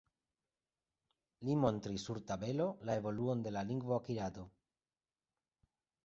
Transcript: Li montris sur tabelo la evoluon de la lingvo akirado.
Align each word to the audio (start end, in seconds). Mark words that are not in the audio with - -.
Li 1.49 1.57
montris 1.65 2.05
sur 2.07 2.19
tabelo 2.31 2.65
la 2.89 2.95
evoluon 3.01 3.43
de 3.47 3.51
la 3.57 3.63
lingvo 3.73 3.93
akirado. 3.99 4.47